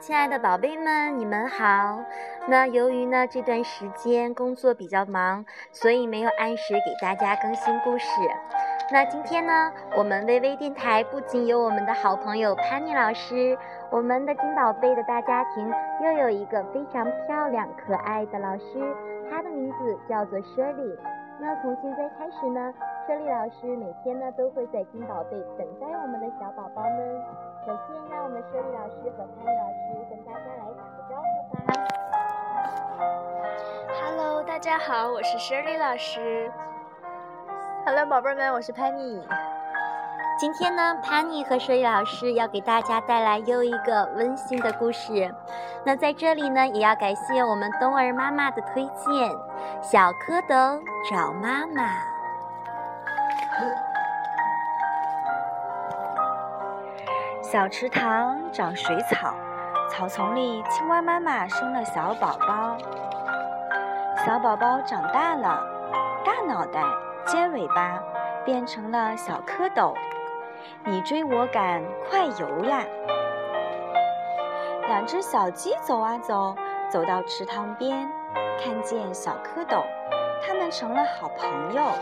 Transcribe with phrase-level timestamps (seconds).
[0.00, 1.98] 亲爱的宝贝们，你们好。
[2.46, 8.06] 那由于呢这段时间工作比较忙，所以没有按时给大家更新故事。
[8.92, 13.58] 那今天呢，我们微微电台不仅有我们的好朋友潘妮老师，
[13.90, 15.68] 我们的金宝贝的大家庭
[16.04, 18.64] 又有一个非常漂亮可爱的老师，
[19.28, 20.96] 她的名字叫做 Shirley。
[21.40, 22.72] 那从现在开始呢
[23.06, 27.47] ，Shirley 老师每天呢都会在金宝贝等待我们的小宝宝们。
[27.68, 31.60] 首先，让我们 Shirley 老师和潘妮老师跟大家来打个招呼吧。
[34.00, 36.50] Hello，大家好，我是 Shirley 老师。
[37.84, 39.22] Hello，宝贝们，我是 Penny。
[40.38, 45.30] 今天呢，潘妮和 Shirley 老师要给大家带来又一个温馨的故事。
[45.84, 49.30] 那在这里呢，也要感谢我们冬儿妈妈的推荐，
[49.82, 50.80] 《小蝌蚪
[51.10, 51.82] 找妈妈》。
[57.50, 59.34] 小池塘长水草，
[59.90, 62.76] 草丛里青蛙妈妈生了小宝宝。
[64.18, 65.58] 小宝宝长大了，
[66.22, 66.82] 大脑袋、
[67.24, 67.98] 尖尾巴
[68.44, 69.94] 变成了小蝌蚪，
[70.84, 72.82] 你追我赶，快游呀！
[74.86, 76.54] 两只小鸡走啊走，
[76.90, 78.06] 走到池塘边，
[78.62, 79.82] 看见小蝌蚪，
[80.46, 81.92] 它们成了好朋友。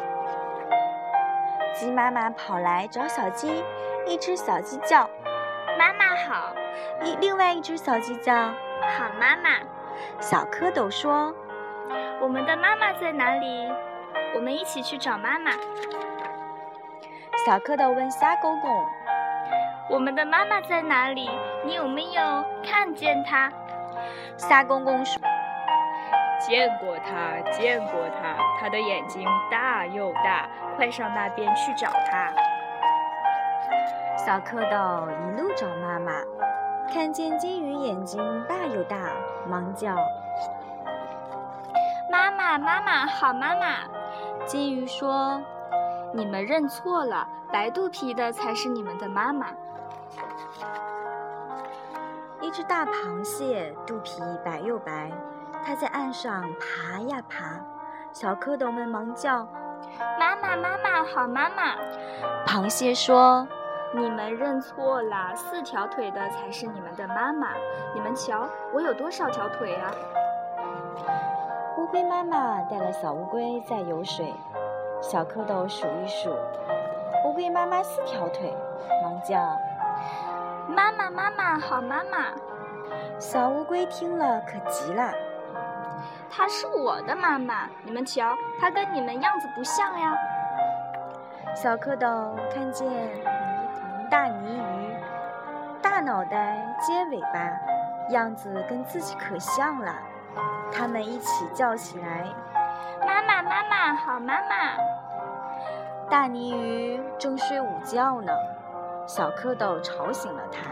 [1.73, 3.63] 鸡妈妈跑来找小鸡，
[4.09, 5.09] 一只小鸡叫。
[5.79, 6.55] 妈妈好，
[7.03, 9.51] 一另外一只小鸡叫好妈妈。
[10.21, 11.35] 小蝌蚪说
[12.21, 13.71] 我们的妈妈在哪里？
[14.35, 15.53] 我们一起去找妈妈。
[17.45, 18.85] 小蝌蚪问虾公公
[19.89, 21.31] 我们的妈妈在哪里？
[21.65, 23.51] 你有没有看见她？
[24.37, 25.21] 虾公公说
[26.41, 32.33] 见过它，见过它，它的眼睛大又大，快上那边去找它。
[34.27, 36.11] 小蝌蚪一路找妈妈，
[36.93, 39.13] 看见金鱼眼睛大又大，
[39.49, 39.95] 忙叫。
[42.11, 43.85] 妈妈，妈妈，好妈妈。
[44.45, 45.41] 金鱼说
[46.13, 49.47] 你们认错了，白肚皮的才是你们的妈妈。
[52.41, 55.13] 一只大螃蟹肚皮白又白，
[55.65, 57.61] 它在岸上爬呀爬，
[58.11, 59.47] 小蝌蚪们忙叫。
[60.19, 61.77] 妈妈，妈妈，好妈妈。
[62.45, 63.47] 螃蟹说
[63.99, 67.49] 你们认错了，四条腿的才是你们的妈妈。
[67.95, 69.91] 你们瞧，我有多少条腿啊？
[71.79, 74.35] 乌龟妈妈带了小乌龟在游水，
[75.01, 76.29] 小蝌蚪数一数，
[77.25, 78.55] 乌龟妈妈四条腿，
[79.03, 79.39] 忙叫。
[80.69, 82.27] 妈妈，妈妈，好妈妈。
[83.19, 85.11] 小乌龟听了可急了，
[86.29, 90.15] 她是我的妈妈，你们瞧，她跟你们样子不像呀。
[91.55, 92.87] 小蝌蚪看见
[96.07, 97.51] 脑袋接尾巴，
[98.11, 99.93] 样子跟自己可像了，
[100.73, 102.25] 他们一起叫起来。
[103.05, 104.77] 妈妈，妈妈，好妈妈。
[106.09, 108.33] 大泥鱼正睡午觉呢，
[109.05, 110.71] 小蝌蚪吵醒了它。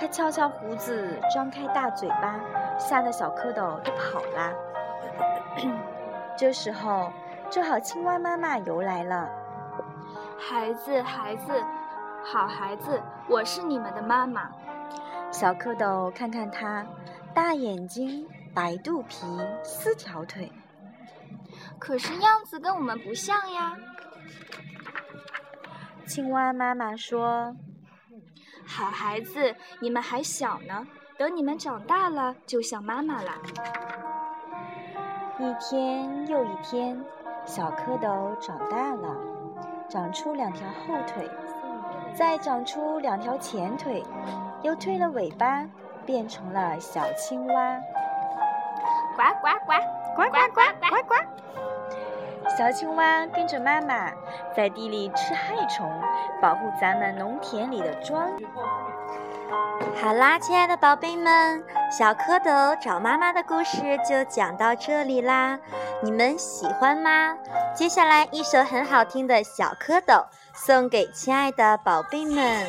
[0.00, 2.34] 它翘翘胡子，张开大嘴巴，
[2.76, 4.52] 吓得小蝌蚪都跑了。
[6.36, 7.12] 这时候，
[7.48, 9.28] 正好青蛙妈妈游来了。
[10.36, 11.52] 孩子，孩子，
[12.30, 14.50] 好孩子，我是你们的妈妈。
[15.30, 16.84] 小蝌蚪看看它，
[17.32, 19.24] 大眼睛，白肚皮，
[19.62, 20.52] 四条腿。
[21.78, 23.74] 可是样子跟我们不像呀。
[26.06, 27.56] 青蛙妈妈说
[28.66, 30.86] 好孩子，你们还小呢，
[31.16, 33.38] 等你们长大了，就像妈妈啦。
[35.40, 37.02] ：“一天又一天，
[37.46, 39.16] 小蝌蚪长大了，
[39.88, 41.26] 长出两条后腿，
[42.18, 44.02] 再长出两条前腿，
[44.62, 45.64] 又退了尾巴，
[46.04, 47.78] 变成了小青蛙。
[49.16, 49.72] 呱呱呱，
[50.16, 51.14] 呱呱呱呱呱。
[52.56, 54.10] 小青蛙跟着妈妈
[54.52, 55.88] 在地里吃害虫，
[56.42, 58.28] 保护咱们农田里的庄。
[59.96, 65.58] 好啦，亲爱的宝贝们，小蝌蚪找妈妈的故事就讲到这里啦，
[66.02, 67.34] 你们喜欢吗？
[67.74, 70.02] 接下来一首很好听的《小蝌蚪》
[70.54, 72.66] 送给亲爱的宝贝们。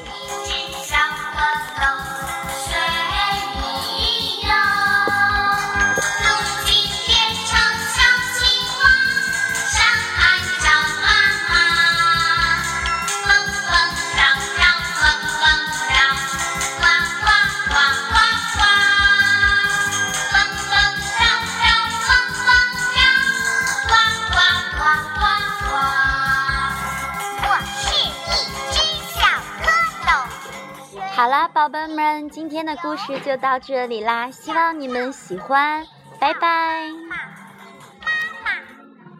[31.20, 35.86] 好了，宝贝们，今天的故事就到这里啦，希望你们喜欢，
[36.18, 36.90] 拜拜。